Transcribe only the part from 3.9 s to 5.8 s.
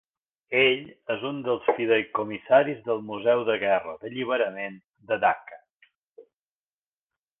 d'Alliberament de Dacca.